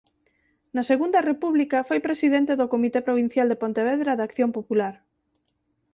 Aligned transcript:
Na 0.75 0.83
Segunda 0.91 1.19
República 1.31 1.77
foi 1.89 1.99
presidente 2.07 2.53
do 2.59 2.69
Comité 2.73 2.99
Provincial 3.07 3.47
de 3.49 3.59
Pontevedra 3.63 4.11
de 4.17 4.23
Acción 4.29 4.49
Popular. 4.57 4.93